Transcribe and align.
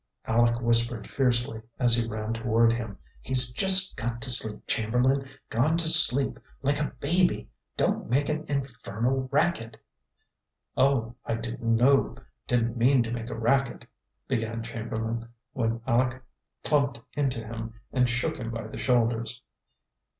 Aleck 0.25 0.59
whispered 0.61 1.07
fiercely, 1.07 1.61
as 1.77 1.93
he 1.95 2.07
ran 2.09 2.33
toward 2.33 2.73
him. 2.73 2.97
"He's 3.21 3.53
just 3.53 3.95
got 3.95 4.19
to 4.23 4.31
sleep, 4.31 4.65
Chamberlain; 4.65 5.29
gone 5.49 5.77
to 5.77 5.87
sleep, 5.87 6.39
like 6.63 6.79
a 6.79 6.95
baby. 6.99 7.51
Don't 7.77 8.09
make 8.09 8.27
an 8.27 8.43
infernal 8.47 9.29
racket!" 9.31 9.77
"Oh, 10.75 11.13
I 11.23 11.35
didn't 11.35 11.75
know. 11.75 12.17
Didn't 12.47 12.77
mean 12.77 13.03
to 13.03 13.11
make 13.11 13.29
a 13.29 13.37
racket," 13.37 13.85
began 14.27 14.63
Chamberlain, 14.63 15.27
when 15.53 15.81
Aleck 15.85 16.23
plumped 16.63 16.99
into 17.13 17.45
him 17.45 17.75
and 17.93 18.09
shook 18.09 18.37
him 18.37 18.49
by 18.49 18.65
the 18.67 18.79
shoulders. 18.79 19.43